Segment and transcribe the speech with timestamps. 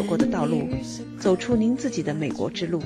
[0.00, 0.66] 走过的道路，
[1.18, 2.82] 走出您自己的美国之路。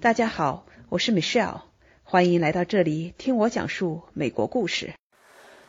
[0.00, 1.60] 大家好，我是 Michelle，
[2.02, 4.94] 欢迎来到这里听我讲述美国故事。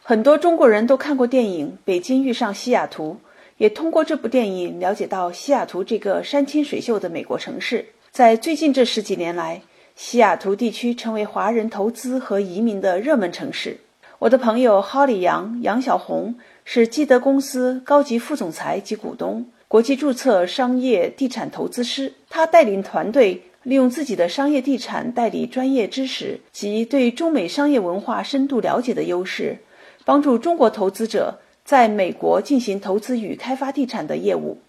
[0.01, 3.17] 很多中国人都看过电影《北京遇上西雅图》，
[3.57, 7.85] 也通过这部电影了解到西雅图这个山清水秀的美国城市。
[8.09, 9.61] 在最近这十几年来，
[9.95, 13.81] 西雅图地区成为华人投资和移民的热门城市。
[14.17, 22.13] 我的朋友 Holly 杨杨小红是基德公司高级副总裁及股东，国际注册商业地产投资师。
[22.29, 29.57] 他带领团队，利用自己的商业地产代理专业知识及对中美商业文化深度了解的优势，
[30.05, 34.59] 帮助中国投资者在美国进行投资与开发地产的业务。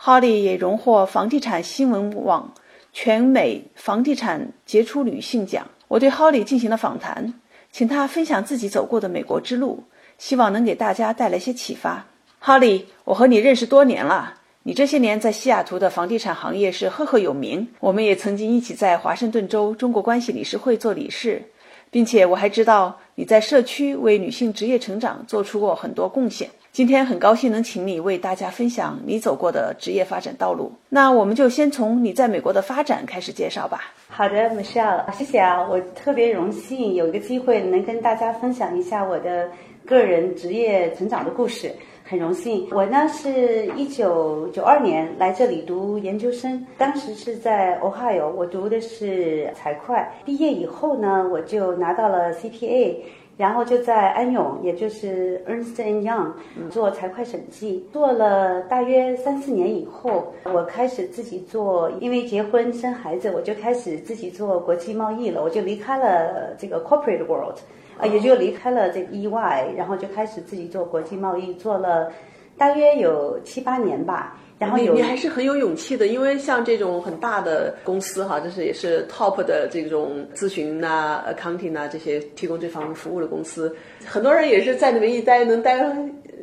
[0.00, 2.54] Holly 也荣获房地产新闻网
[2.92, 5.66] 全美房地产杰出女性奖。
[5.88, 7.34] 我对 Holly 进行了访谈。
[7.70, 9.84] 请他分享自己走过的美国之路，
[10.16, 12.06] 希望能给大家带来些启发。
[12.42, 14.37] Holly，我和你认识多年了，
[14.68, 17.66] 你这些年在西雅图的房地产行业是赫赫有名。
[17.80, 21.42] 我们也曾经一起在华盛顿州中国关系理事会做理事，
[21.90, 26.50] 并且我还知道你在社区为女性职业成长做出过很多贡献。
[26.70, 30.70] 今天很高兴能请你为大家分享你走过的职业发展道路。
[30.90, 33.94] 那我们就先从你在美国的发展开始介绍吧。
[34.08, 39.48] 好的，Michelle，谢谢啊，我特别荣幸有一个机会能跟大家分享一下我的
[39.86, 41.74] 个人职业成长的故事，
[42.08, 42.66] 很荣幸。
[42.72, 49.94] 我呢是一九九二年来这里读研究生，当时是在 Ohio，我读的是财会。
[50.24, 52.96] 毕业以后呢，我就拿到了 CPA。
[53.36, 56.32] 然后就在安永，也就是 Ernst and Young
[56.70, 67.58] 做财会审计，做了大约三四年以后，我开始自己做，因为结婚生孩子，我就开始自己做国际贸易了，我就离开了这个 corporate world，
[67.98, 72.10] 啊，也就离开了这个 EY，然后就开始自己做国际贸易，做了
[72.56, 74.38] 大约有七八年吧。
[74.58, 83.72] 然后你你还是很有勇气的，因为像这种很大的公司哈，就是也是 top 的这种咨询呐、accounting 呐这些提供这方面服务的公司，
[84.04, 85.86] 很多人也是在里面一待能待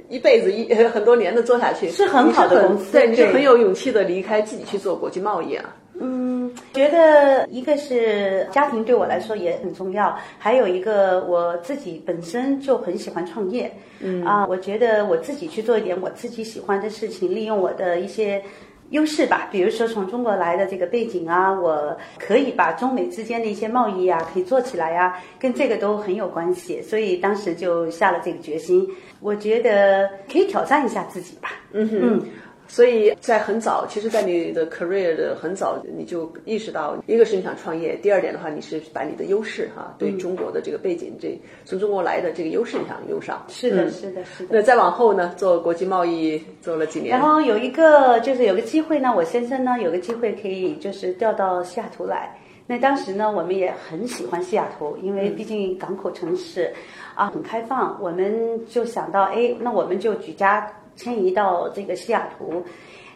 [0.07, 5.75] 一辈子一 很多年的做下去，是很好的公司，对，你是很有勇气的离开自己去做国际贸易啊。
[5.99, 6.34] 嗯，
[6.73, 13.71] 觉得一个是家庭对我来说也很重要，还有一个我自己本身就很喜欢创业。
[13.99, 18.43] 嗯啊，我觉得我自己去做一点我自己喜欢的事情，利用我的一些
[18.89, 28.85] 优势吧，比如说从中国来的这个背景啊，我可以把中美之间的一些贸易啊可以做起来呀，跟这个都很有关系，所以当时就下了这个决心。
[29.21, 31.49] 我觉得可以挑战一下自己吧。
[31.71, 32.21] 嗯哼。
[32.67, 43.43] 所以在很早，其实，在你的 career 的很早，你就意识到，一个是你想创业，第二点的话，你是把你的优势哈，对中国的这个背景，这从中国来的这个优势你想用上。
[43.47, 44.49] 是的，是的，是的。
[44.55, 47.11] 那再往后呢，做国际贸易做了几年。
[47.11, 52.35] 然后有一个就是有个机会呢，我先生呢有个机会可以就是调到西雅图来。
[52.65, 56.73] 那当时呢，我们也很喜欢西雅图，因为毕竟港口城市
[57.13, 60.67] 啊很开放，我们就想到，哎，那我们就举家。
[60.95, 62.63] 迁移到这个西雅图，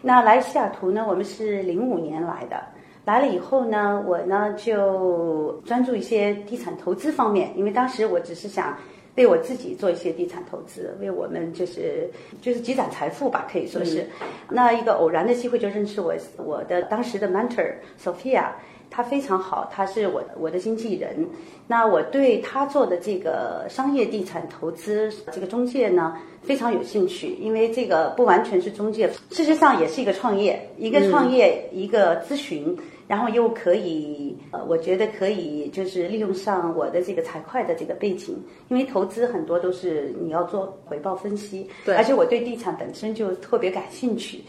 [0.01, 1.06] 那来西雅图呢？
[1.07, 2.62] 我们是零五年来的，
[3.06, 8.78] 来了以后呢，我呢就专注一些地产投资方面，因为当时我只是想
[9.16, 12.09] 为我自己做一些地产投资，为我们就是
[12.41, 14.06] 就是积攒财富吧，可以说是。
[14.50, 18.50] 那一个偶然的机会就认识我我的当时的 mentor Sophia。
[18.89, 21.27] 他非常好，他是我我的经纪人。
[21.67, 32.75] 那我对他做的这个商业地产投资这个中介呢，非常有兴趣，因为这个不完全是中介，事实上也是一个创业，一个创业，一个咨询，
[33.07, 38.35] 然后又可以，呃，我觉得可以就是利用上我的这个财会的这个背景，
[38.69, 44.44] 因为投资很多都是你要做回报分析，对，而且我对地产本身就特别感兴趣。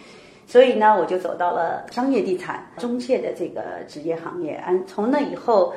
[0.51, 4.61] 所以呢，我就走到了商业地产中介的这个职业行业。
[4.67, 5.73] 嗯，从那以后，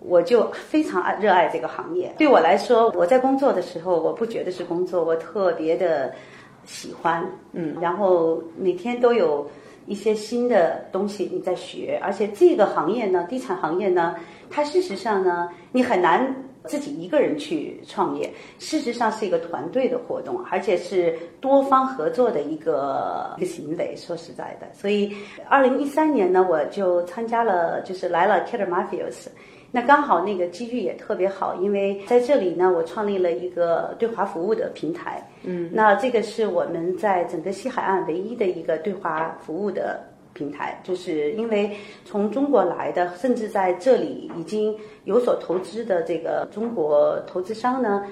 [0.00, 2.12] 我就非常爱热爱这个行业。
[2.18, 6.12] 对我来说，我在工作的时候，我不觉得是工作，我特别的
[6.66, 7.26] 喜欢。
[7.52, 9.48] 嗯，然后每天都有
[9.86, 14.14] 一些新的东西你在学，而且这个行业呢，地产行业呢，
[14.50, 16.30] 它事实上呢，你很难。
[16.66, 23.94] 自己一个人去创业，事实上是一个团队的活动，而且是多方合作的一个一个行为。
[23.96, 25.14] 说实在的，所以
[25.48, 29.28] 二零一三年呢，我就参加了，就是来了 Keller Matthews，
[29.70, 35.26] 那刚好那个机遇也特别好，因为在这里呢，我创立了一个对华服务的平台。
[35.42, 40.09] 嗯，那这个是我们在整个西海岸唯一的一个对华服务的。
[40.32, 41.70] 平台就是因为
[42.04, 48.06] 从中国来的，甚至在这里已经有所投资的这个中国投资商呢，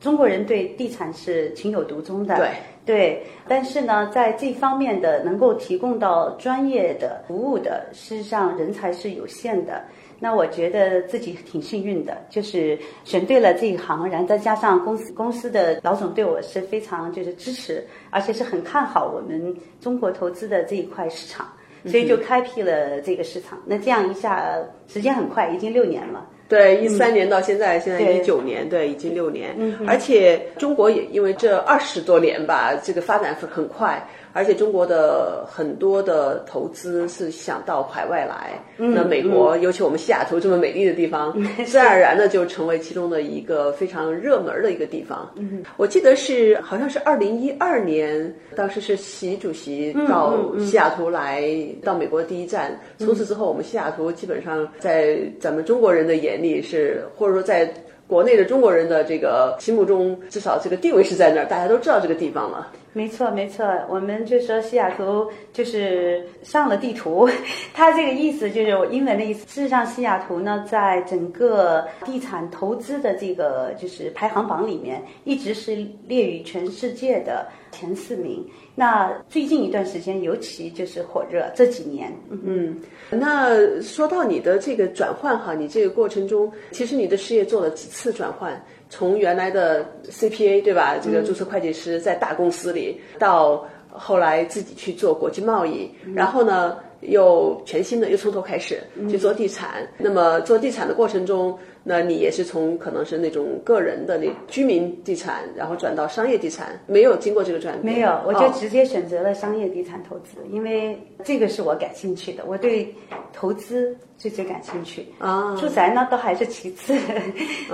[0.00, 2.50] 中国人对地产是情有独钟的，对
[2.84, 3.26] 对。
[3.48, 9.82] 但是呢，在这方面的能够提供到专业的服务的，事实上人才是有限的。
[10.24, 21.48] 那我觉得自己挺幸运的，就是选对了这一行，然后再加上公司公司的老总对我是非常就是支持，而且是很看好我们中国投资的这一块市场，
[21.86, 23.60] 所以就开辟了这个市场。
[23.66, 24.56] 那这样一下
[24.86, 26.28] 时间很快，已经六年了。
[26.48, 29.56] 对，一三年到现在，现在一九年，对，已经六年。
[29.86, 34.06] 而且中国也因为这二十多年吧，这个发展很快。
[34.32, 41.32] 而且中国的很多的投资是想到海外来，那美国，尤其我们西雅图这么美丽的地方，
[41.66, 45.30] 自然而然的就成为其中的一个非常热门的一个地方。
[45.76, 51.44] 我记得是好像是二零一二年，当时是习主席到西雅图来
[51.82, 57.72] 到美国的第一站，从此之后，我们西雅图基本上在咱们中国人的眼里是，或者说在。
[58.08, 62.70] 国内的中国人的这个心目中，至少这个地位是在那儿，大家都知道这个地方了。
[62.94, 67.26] 没错，没错，我们就说西雅图就是上了地图，
[67.72, 69.46] 它这个意思就是我英文的意思。
[69.48, 75.74] 事实上，西雅图呢，在整个地产投资的这个就是排行榜里面，一直是
[76.06, 78.46] 列于全世界的前四名。
[78.74, 82.78] 那最近一段时间尤其就是火热，这几年，嗯，
[83.10, 88.62] 那说到你的这个转换哈，你这个过程中，其实你的事业做了几次转换，
[88.94, 99.88] 从原来的 CPA 对吧，这个注册会计师在大公司里，到后来自己去做国际贸易，然后呢，又全新的又从头开始去做地产。
[99.96, 101.58] 那么做地产的过程中。
[101.84, 107.94] 那你也是从可能是那种个人的那居民地产，然后转到商业地产，没有经过这个转变？
[107.94, 112.94] 没有，我就直接选择了商业地产投资，因为这个是我感兴趣的，我对
[113.32, 115.06] 投资最最感兴趣。
[115.18, 116.94] 啊，住宅呢倒还是其次，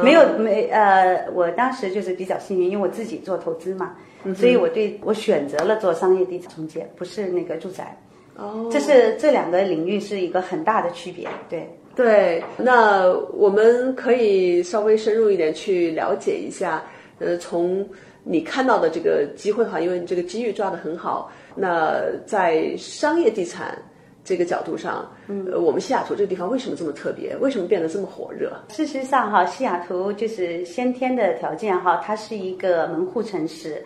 [0.02, 3.94] 没有没呃，我当时就是比较幸运，因为我自己做投资嘛，
[4.34, 7.94] 所以我对我选择了做商业地产中介，不是那个住宅。
[8.36, 11.68] 哦，这是这两个领域是一个很大的区别，对。
[11.98, 16.80] 对，那我们可以稍微深入一点去了解一下，
[17.18, 17.84] 呃，从
[18.22, 21.28] 你看到的这个机会哈，因为你这个机遇抓得很好。
[21.56, 23.76] 那在商业地产
[24.22, 27.36] 这个角度上，呃，我们西雅图这个地方为什么这么特别？
[27.38, 28.52] 为什么变得这么火热？
[28.68, 33.84] 事实上哈，西雅图就是先天的条件哈，它是一个门户城市，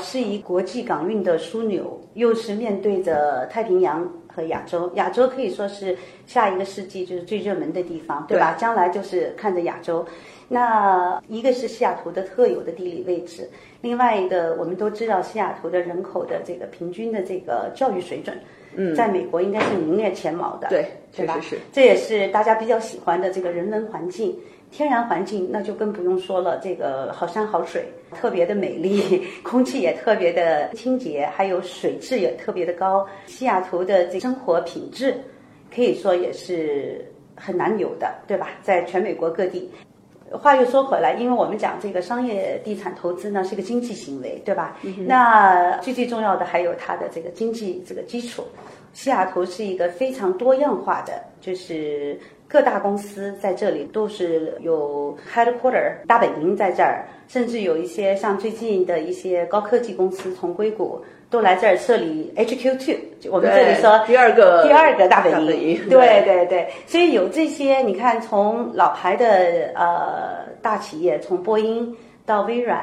[0.00, 4.12] 是一国际港运的枢纽，又是面对着太平洋。
[4.34, 5.96] 和亚洲，亚洲可以说是
[6.26, 8.54] 下一个世纪就是最热门的地方，对吧？
[8.58, 10.06] 将来就是看着亚洲。
[10.52, 13.48] 那一个是西雅图的特有的地理位置，
[13.80, 18.38] 另外一个我们都知道西雅图的人口的这个平均的这个教育水准，
[18.76, 21.40] 嗯，在美国应该是名列前茅的，对，对吧？
[21.40, 24.36] 是，这也是大家比较喜欢的这个人文环境。
[24.70, 33.06] 天然环境那就更不用说了，这个好山好水，特别的美丽， 空气也特别的清洁，还有水质也特别的高。
[33.26, 35.14] 西雅图的这生活品质，
[35.74, 37.04] 可以说也是
[37.36, 38.48] 很难有的，对吧？
[38.62, 39.70] 在全美国各地。
[40.38, 44.76] 话又说回来，因为我们讲这个商业地产投资呢是个经济行为，对吧？
[45.06, 48.44] 那最最重要的还有它的这个经济这个基础。
[48.92, 52.18] 西雅图是一个非常多样化的，就是。
[52.48, 62.94] 各大公司在这里都是有 headquarter 大本营在这儿，甚至有一些像最近的一些高科技公司从硅谷都来这儿设立 HQ two，
[63.32, 71.96] 我们这里说第二个第二个大本营，对对对，所以有这些你看从老牌的呃大企业，从波音
[72.26, 72.78] 到微软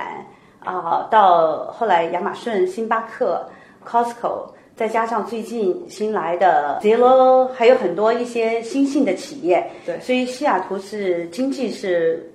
[0.60, 3.48] 啊，到后来亚马逊、星巴克、
[3.88, 4.50] Costco。
[4.76, 12.32] 再加上最近新来的 Zillow，还有很多一些新兴的企业，对，所以西雅图是经济是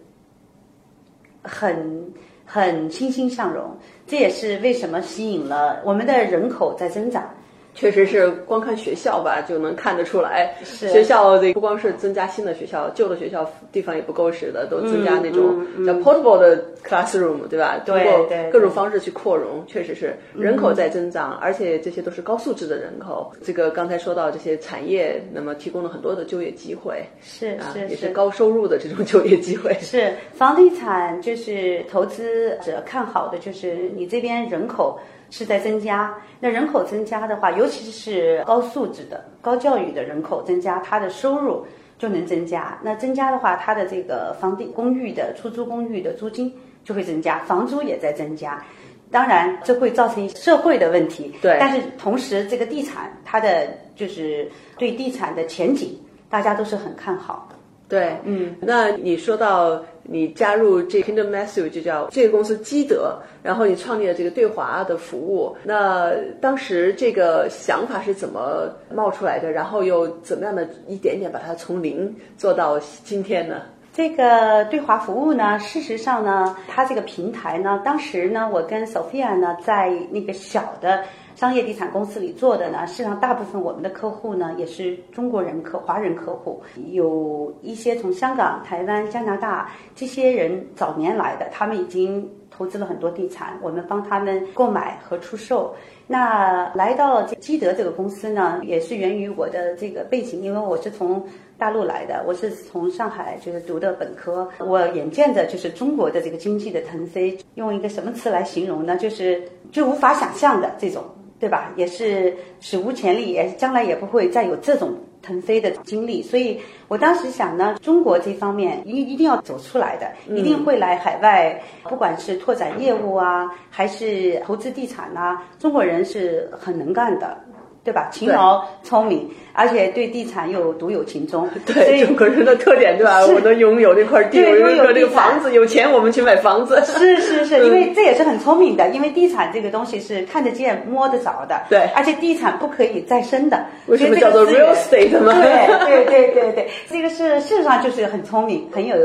[1.43, 2.13] 很
[2.45, 3.75] 很欣欣向荣，
[4.07, 7.34] 这也是为什么吸引了我们的人口在增长。
[7.75, 10.55] 确实是，光看学校吧就能看得出来。
[10.65, 17.79] 是学校这不光是增加新的学校，旧的学校地方也不够使的，都增加那种叫 portable 的 classroom，对吧？
[17.85, 23.33] 通过各种方式去扩容，确实是人口在增长，而且这些都是高素质的人口。
[23.43, 29.77] 这个刚才说到这些产业，那么提供了很多的就业机会，是是也是高收入的这种就业机会。
[29.81, 34.97] 是房地产就是投资者看好的，就是你这边人口。
[35.31, 41.67] 是在增加，那人口增加的话，尤其是高素质的、高教育的人口增加，他的收入
[41.99, 42.79] 就能增加。
[42.83, 46.53] 那增加的话，他的这个房地公寓的出租公寓的租金
[46.85, 48.63] 就会增加，房租也在增加。
[49.11, 51.33] 当然，这会造成社会的问题。
[51.41, 51.57] 对。
[51.61, 55.97] 但是同时，这个地产它的就是对地产的前景，
[56.29, 57.49] 大家都是很看好。
[57.89, 66.11] 对，嗯，那你说到你加入这 Kingdom Matthew 就叫这个公司基德，然后你创立了这个对华的服务，那
[66.41, 69.53] 当时这个想法是怎么冒出来的？
[69.53, 73.63] 然后又怎么样的一点点把它从零做到今天呢？
[73.93, 81.05] 这个对华服务呢，事实上呢，它这个平台呢，当时呢，我跟 Sophia 呢，在那个小的
[81.45, 95.75] 商业地产公司里做的呢，实际上大部分我们的客户呢，也是中国人客、华人客户，有一些从香港、台湾、加拿大这些人早年来的，他们已经投资了很多地产，我们帮他们购买和出售。
[96.07, 101.25] 那来到基德这个公司呢，也是源于我的这个背景，因为我是从。
[101.57, 108.97] 大陆来的，我是从上海就是读的本科，我眼见着就是中国的这个经济的腾飞，用一个什么词来形容呢？
[108.97, 111.05] 就是就无法想象的这种，
[111.39, 111.73] 对吧？
[111.77, 114.95] 也是史无前例，也将来也不会再有这种
[115.25, 116.23] 腾飞的经历。
[116.23, 127.37] 所以我当时想呢，中国这方面一一定要走出来的，一定会来海外，不管是拓展业务啊，还是投资地产呐，中国人是很能干的。
[127.85, 128.09] 对吧？
[128.11, 131.49] 勤劳、聪明，而且对地产又独有情衷。
[131.67, 133.25] 对中国人的特点，对吧？
[133.27, 136.83] 我能拥有那块地，我拥有这个房子，有钱我们去买房子。
[136.87, 141.61] 是是是， 因为这也是很聪明的，因为地产这个东西是看得见、摸得着的。
[141.69, 143.65] 对，而且地产不可以再生的。
[143.87, 145.35] 为什么叫做 real estate 吗？
[145.35, 148.97] 对对对对对，这个是事实上就是很聪明、很有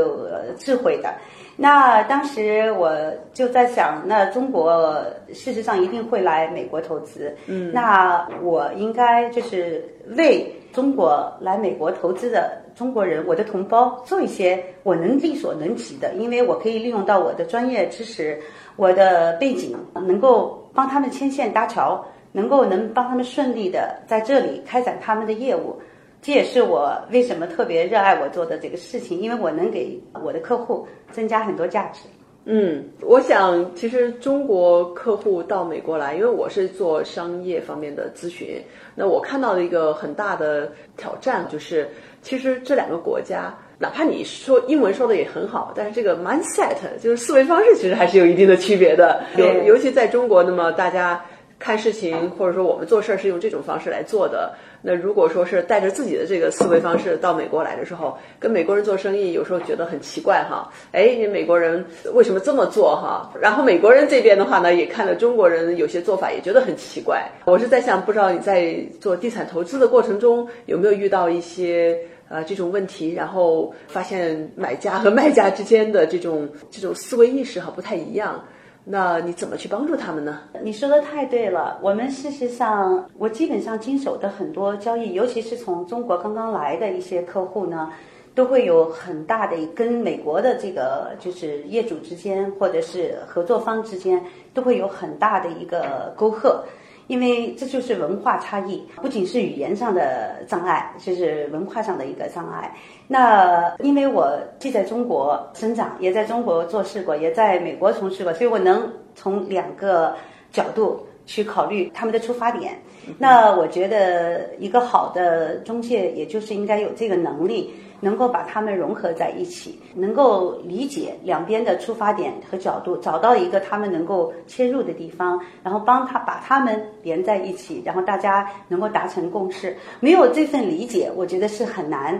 [0.56, 1.14] 智慧的。
[1.62, 2.90] 那当时我
[3.34, 9.84] 就在想，那中国事实上一定会来美国投资，嗯，那我应该就是
[10.16, 18.40] 为中国来美国投资的中国人，我的同胞做一些我能力所能及的，因为我可以利用到我的专业知识、
[18.76, 22.02] 我的背景，能够帮他们牵线搭桥，
[22.32, 25.78] 能够能帮他们顺利的在这里开展他们的业务。
[26.22, 32.00] 这也是我为什么特别热爱我做的这个事情，因为我能给我的客户增加很多价值。
[32.44, 38.62] 嗯，我想其实中国客户到美国来，因为我是做商业方面的咨询，
[38.94, 41.88] 那我看到的一个很大的挑战就是，
[42.20, 49.22] 其实这两个国家，哪怕你说英文说的也很好，但是这个 mindset 就是思维方式，其实还是有一定的区别的。
[49.36, 51.24] 尤尤其在中国，那么大家。
[51.60, 54.52] 看事情，或者说我们做事儿是用这种方式来做的。
[54.82, 60.72] 那如果说是带着自己的这个思维方式到美国来的时候，跟美国人做生意，有时候觉得很奇怪哈。
[60.90, 63.30] 哎，你美国人为什么这么做哈？
[63.38, 67.30] 然后美国人这边的话呢，也看了中国人有些做法，也觉得很奇怪。
[67.44, 71.94] 我是在想，不知道你在做地产投资的过程中有没有遇到一些
[72.30, 78.42] 呃这种问题，然后发现买家和卖家之间的这种这种思维意识哈不太一样。
[78.84, 80.40] 那你怎么去帮助他们呢？
[80.62, 81.78] 你说的太对了。
[81.82, 87.92] 我们事实上，我基本上经手的很多交易，尤其是从中国刚刚来的一些客户呢，
[88.34, 94.20] 都会有很大的跟美国的这个就是业主之间，或者是合作方之间，
[94.54, 96.64] 都会有很大的一个沟壑。
[97.10, 102.72] 因为这就是文化差异，不仅是语言上的障碍，就是文化上的一个障碍。
[103.08, 110.14] 那因为我既在中国生长，也在中国做事过，也在美国从事过，所以我能从两个
[110.52, 112.76] 角度去考虑他们的出发点。
[113.18, 117.72] 那我觉得一个好的中介，也就是应该有这个能力。
[118.02, 129.76] 能够把他们融合在一起，能够理解两边的出发点和角度，找到一个他们能够切入的地方，然后帮他把他们连在一起，然后大家能够达成共识。
[130.00, 132.18] 没有这份理解，我觉得是很难。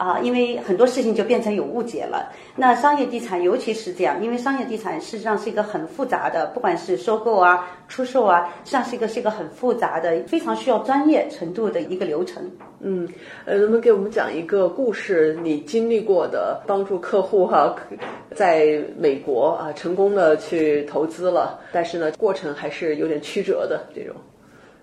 [0.00, 2.32] 啊，因为很多事情就变成有误解了。
[2.56, 12.50] 那商业地产尤其是这样，因为商业地产事实上是一个很复杂的，不管是收购啊、出售啊，实际上是一个是一个很复杂的、非常需要专业程度的一个流程。
[12.80, 13.06] 嗯，
[13.44, 15.38] 呃，能不能给我们讲一个故事？
[15.42, 17.76] 你经历过的帮助客户哈，
[18.34, 24.16] 在美国啊成功的去投资了，但是呢，过程还是有点曲折的这种。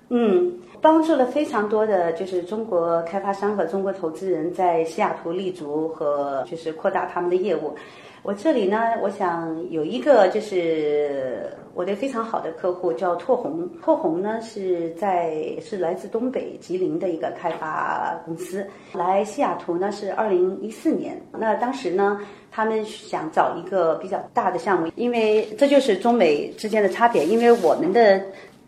[0.09, 0.53] 嗯。
[0.79, 7.73] 帮助了非常多的就是中国开发商和中国投资人在西雅图立足和就是扩大他们的业务。
[8.21, 13.67] 我这里呢，我想有一个就是我的非常好的客户叫拓宏。
[13.81, 21.19] 拓宏呢是在是来自东北吉林的一个开发公司，来西雅图呢是二零一四年。
[21.31, 22.19] 那当时呢，
[22.51, 28.21] 他们想找一个比较大的项目，因为这就是中美之间的差别，因为我们的。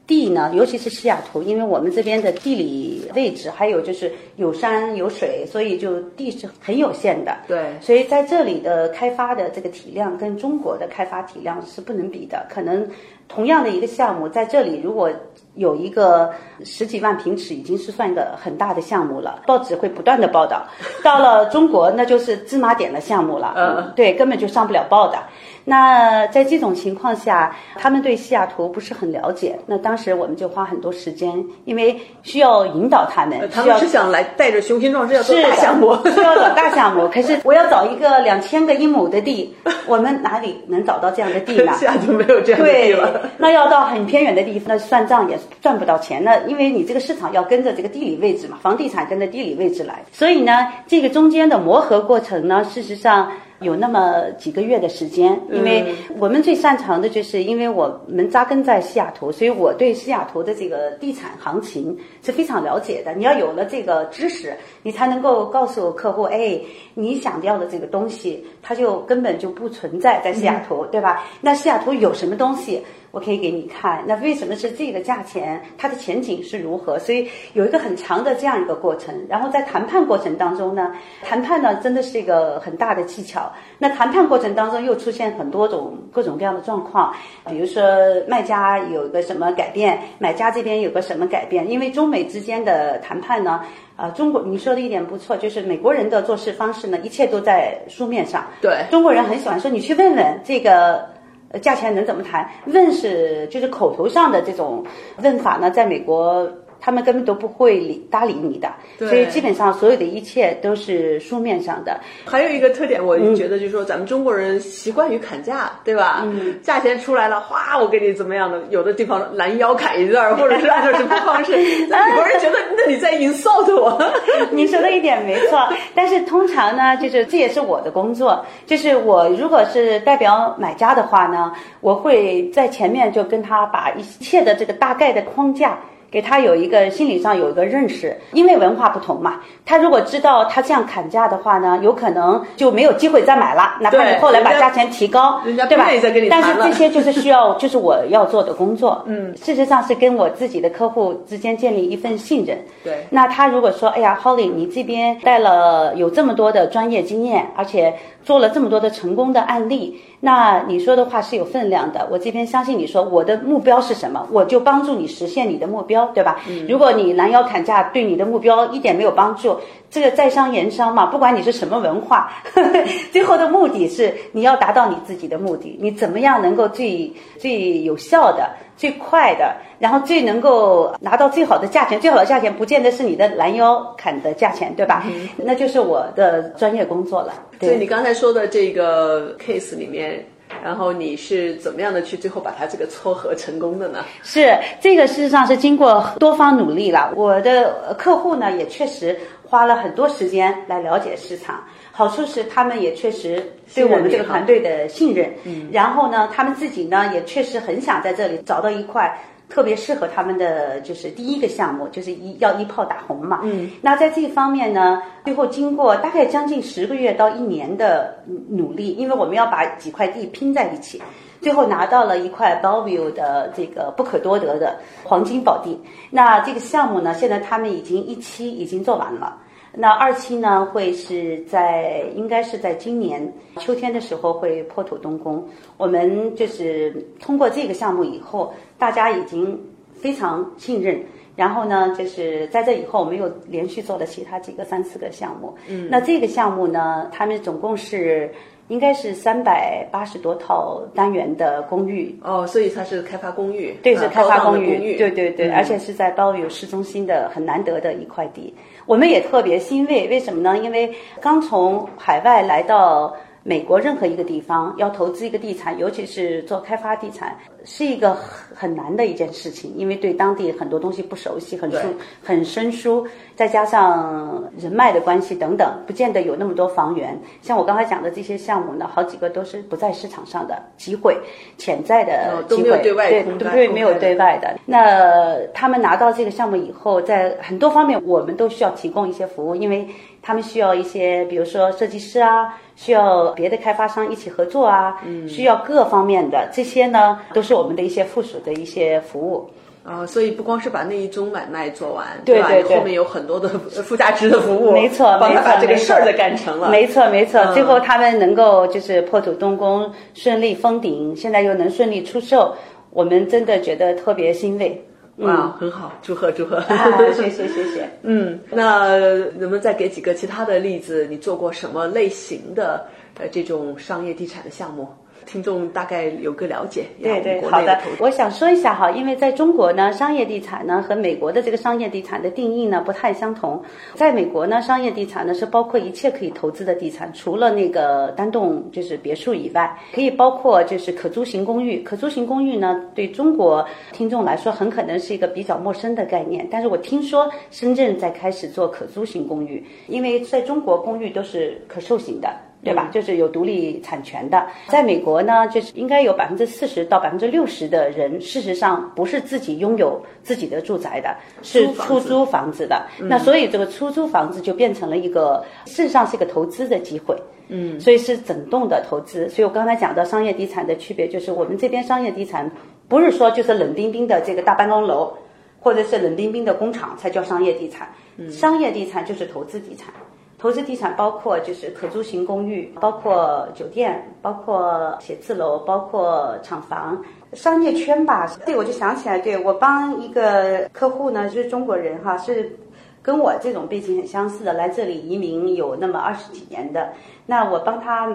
[0.09, 7.37] 地呢，尤其是西雅图，因为我们这边的地理位置，还有就是有山有水，所以就地是很有限的。
[7.47, 12.89] 对，所以在这里的开发的这个体量跟中国的开发体量是不能比的，可能
[13.27, 15.11] 同样的一个项目在这里，如果
[15.59, 16.31] 有一个
[16.63, 19.41] 十几万平尺，已经是算一个很大的项目了。
[19.45, 20.63] 报纸会不断的报道，
[21.03, 23.53] 到了中国那就是芝麻点的项目了。
[23.55, 25.19] 嗯，对，根本就上不了报的。
[25.65, 29.59] 那在这种情况下，他们对西雅图不是很了解。
[29.67, 37.07] 那当时我们就花很多时间，因为需要引导他们，他们是想来带着雄心壮志要做大项目，需要找大项目。
[37.09, 39.53] 可是我要找一个两千个一亩的地，
[39.85, 41.73] 我们哪里能找到这样的地呢？
[41.77, 43.29] 西雅图没有这样的地了。
[43.37, 46.23] 那要到很偏远的地方，那算账也赚不到钱。
[46.23, 50.03] 那因为你这个市场要跟着这个地理位置嘛，房地产跟着地理位置来。
[50.11, 53.31] 所以呢，这个中间的磨合过程呢，事实上。
[53.61, 63.13] 有那么几个月的时间，因为我们最擅长的就是，因为我们扎根在西雅图，所以我对西雅图的这个地产行情是非常了解的。
[63.15, 66.57] 你要有了这个知识，你才能够告诉客户，哎，
[66.93, 71.25] 你想要的这个东西，它就根本就不存在在西雅图，对吧？
[71.41, 72.81] 那西雅图有什么东西？
[73.11, 75.61] 我可以给你看，那为什么是这个价钱？
[75.77, 76.99] 它的前景是如何？
[76.99, 79.13] 所以有一个很长的这样一个过程。
[79.27, 80.91] 然后在谈判过程当中呢，
[81.23, 83.51] 谈判呢真的是一个很大的技巧。
[83.77, 87.13] 那谈判过程当中又出现很多种各种各样的状况，
[87.47, 87.81] 比如说
[88.27, 91.69] 卖家有个什么改变，买家这边有个什么改变。
[91.69, 93.61] 因为中美之间的谈判呢，
[93.95, 98.45] 啊，中国你说的一点不错，就是美国人的做事方式呢，一切都在书面上。
[98.61, 101.17] 对，中国人很喜欢说，你去问问这个。
[101.61, 102.49] 价钱能怎么谈？
[102.67, 104.85] 问是就是口头上的这种
[105.23, 106.47] 问法呢，在美国。
[106.81, 111.99] 他们根本都不会理搭理你的，所以基本上所有的一切都是书面上的。
[112.25, 116.21] 还有一个特点，我觉得就是说，咱们中国人习惯于砍价，对吧？
[116.25, 118.61] 嗯，价钱出来了，哗，我给你怎么样的？
[118.69, 121.51] 有的地方拦腰砍一段， 或者是按照什么方式，
[121.87, 123.99] 美国人觉得那你在 insult 我。
[124.51, 125.59] 你说的一点没错，
[125.93, 135.77] 但是通常呢，就是这也是我的工作，就是我如果是代表买家的话呢，我会在前面就跟他把一切的这个大概的框架。
[136.11, 139.39] 给他有一个心理上有一个认识，因为文化不同嘛。
[139.65, 143.75] 他如果知道他这样砍价的话呢，有可能就没有机会再买了。
[143.79, 145.87] 哪怕你后来把价钱提高，对吧？
[146.29, 149.03] 但是这些就是需要， 就是我要做的工作。
[149.05, 152.57] 嗯，事实上是跟我自己的客户之间建立一份信任。
[152.83, 153.05] 对。
[153.09, 160.01] 那他如果说，哎呀，Holly，你这边带了有这么多的专业经验，而且做了这么多的成功的案例。
[160.21, 166.39] 那你说的话是有分量的，我这边相信你说我的目标是什么，我就帮助你实现你的目标，对吧？
[166.67, 169.55] 如果你拦腰砍价对你的目标一点没有帮助，
[169.89, 172.31] 这个在商言商嘛，不管你是什么文化，
[173.11, 178.49] 最后的目的是你要达到你自己的目的，你怎么样能够最最有效的、
[178.79, 185.03] 最快的，然后最能够拿到最好的价钱，最好的价钱不见得是你的拦腰砍的价钱，对吧？
[185.35, 187.33] 那就是我的专业工作了。
[187.59, 190.25] 所以你刚才说的这个 case 里面，
[190.63, 193.99] 然后你是怎么样的去最后把它这个撮合成功的呢？
[194.23, 197.11] 是这个事实上是经过多方努力了。
[197.17, 205.33] 我的客户呢也确实花了很多时间来了解市场，好处是他们也确实对我们这个团队的信任。
[205.43, 209.19] 嗯，然后呢，他们自己呢也确实很想在这里找到一块。
[209.49, 213.39] 特别适合他们的就是第一个项目，就是一要一炮打红嘛。
[213.41, 221.01] 嗯，那在这方面呢，最后经过大概将近十个月到一年的努力，因为我们要把几块地拼在一起，
[221.41, 225.79] 最后拿到了一块 Bellevue 的这个不可多得的黄金宝地。
[226.11, 229.37] 那这个项目呢，现在他们已经一期已经做完了。
[229.71, 235.47] 那二期呢，会是在应该是在今年秋天的时候会破土动工。
[235.77, 239.57] 我们就是通过这个项目以后，大家已经
[239.93, 241.01] 非常信任。
[241.35, 245.55] 然后呢，就是在这以后，我们又连续做了其他几个三四个项目。
[245.67, 248.29] 嗯，那这个项目呢，他们总共是。
[248.69, 252.17] 应该是三百八十多套单元的公寓。
[252.23, 258.53] 哦，所以它是开发公寓，对，是开发公寓，对对对，而且是在包邮市中心的很难得的一块地，
[258.85, 260.57] 我们也特别欣慰，为什么呢？
[260.57, 263.13] 因为刚从海外来到。
[263.43, 271.77] 美国任何一个地方要投资一个地产，尤其是做开发地产，是一个很很难的一件事情，因为对当地很多东西不熟悉，很疏
[272.23, 277.19] 很生疏，再加上人脉的关系等等，不见得有那么多房源。
[277.41, 281.17] 像我刚才讲的这些项目呢，好几个都是不在市场上的机会，
[281.57, 284.55] 潜在的机会，对对，没有对外的。
[284.65, 289.87] 那他们拿到这个项目以后，在很多方面我们都需要提供一些服务，因为。
[290.21, 299.49] 他们需要一些，比如说设计师啊，需要别的开发商一起合作啊，需要各方面的这些呢，都是我们的一些附属的一些服务。
[299.81, 302.49] 啊，所以不光是把那一宗买卖做完，对吧？
[302.69, 306.69] 后面有很多的附加值的服务，没错，帮他把这个事儿给干成了。
[306.69, 307.43] 没错，没错。
[307.53, 312.53] 最后他们能够就是破土动工，顺利封顶，现在又能顺利出售。
[312.91, 314.85] 我们真的觉得特别欣慰。
[315.19, 316.57] 哇，很好，祝贺祝贺！
[316.67, 317.89] 啊，谢谢谢谢。
[318.03, 318.97] 嗯，那
[319.37, 321.05] 能不能再给几个其他的例子？
[321.09, 322.85] 你做过什么类型的
[323.19, 324.87] 呃这种商业地产的项目？
[325.29, 326.85] 听众大概有个了解。
[326.99, 327.79] 对对，好的。
[327.99, 333.61] 我想说一下哈，因为在中国呢，商业地产呢和美国的这个商业地产的定义呢不太相同。
[333.93, 341.79] 在美国呢，商业地产呢是包括一切可以投资的地产，除了那个单栋就是别墅以外，可以包括就是可租型公寓。
[341.81, 346.47] 可租型公寓呢，对中国听众来说很可能是一个比较陌生的概念。
[346.49, 352.33] 但是我听说深圳在开始做可租型公寓，因为在中国公寓都是可售型的。
[352.61, 352.89] 对吧？
[352.91, 362.85] 就是有独立产权的，在美国呢，就是应该有百分之四十到百分之六十的人，事实上不是自己拥有自己的住宅的，是出租房子的。
[362.99, 367.15] 那所以这个出租房子就变成了一个，事实上是一个投资的机会。
[367.47, 369.27] 嗯，所以是整栋的投资。
[369.29, 372.51] 所以我刚才讲到商业地产的区别，就是我们这边商业地产
[372.87, 375.13] 不是说就是冷冰冰的这个大办公楼，
[375.59, 377.89] 或者是冷冰冰的工厂才叫商业地产。
[378.29, 379.93] 商业地产就是投资地产。
[380.39, 388.25] 投资地产包括就是可租型公寓，包括酒店，包括写字楼，包括厂房，商业圈吧。
[388.45, 392.57] 对，我就想起来，对我帮一个客户呢，就是中国人哈，是
[393.01, 396.93] 跟我这种背景很相似的，来这里移民有那么二十几年的。
[397.25, 398.09] 那我帮他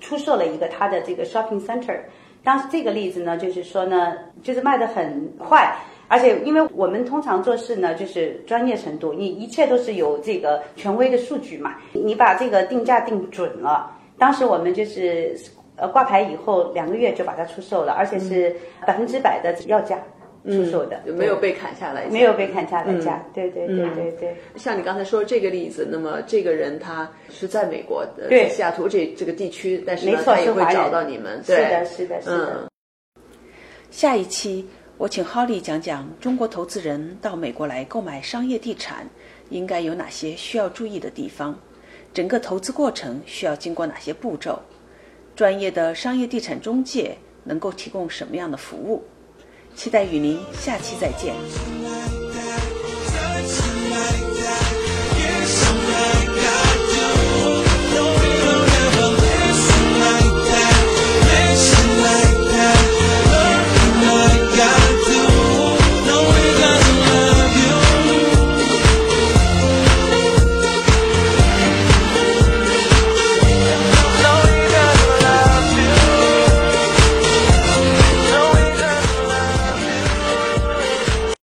[0.00, 1.98] 出售了一个他的这个 shopping center。
[2.44, 4.12] 当时这个例子呢，就是说呢，
[4.42, 5.74] 就是卖的很快。
[6.10, 11.76] 而且，因为我们通常做事呢，就是专业程度，你一切都是有这个权威的数据嘛。
[11.92, 15.36] 你把这个定价定准了，当时我们就是
[15.76, 18.52] 呃挂牌以后两个月就把它出售了，而且是
[18.84, 20.02] 百分之百的要价
[20.46, 23.24] 出售的，没有被砍下来，没有被砍下来价。
[23.32, 24.34] 对对对对对。
[24.56, 31.40] 像你刚才说这个例子，那么这个人他是在美国的，在西雅图这这个地区，但是他也会找到你们。
[31.44, 32.68] 是的，是的，是的。
[33.92, 34.68] 下一期。
[35.00, 39.08] 我请 Holly 讲讲中国投资人到美国来购买商业地产
[39.48, 41.58] 应该有哪些需要注意的地方，
[42.12, 44.60] 整个投资过程需要经过哪些步骤，
[45.34, 49.02] 专业的商业地产中介能够提供什么样的服务？
[49.74, 51.99] 期待与您下期再见。